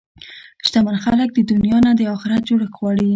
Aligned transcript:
شتمن 0.67 0.95
خلک 1.05 1.29
د 1.33 1.39
دنیا 1.51 1.77
نه 1.87 1.91
د 1.99 2.01
اخرت 2.15 2.41
جوړښت 2.49 2.73
غواړي. 2.79 3.09